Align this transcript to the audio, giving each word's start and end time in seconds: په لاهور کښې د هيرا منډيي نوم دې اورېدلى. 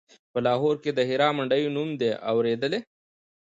په 0.31 0.39
لاهور 0.45 0.75
کښې 0.83 0.91
د 0.95 0.99
هيرا 1.09 1.29
منډيي 1.37 1.67
نوم 1.75 1.89
دې 2.01 2.11
اورېدلى. 2.31 2.79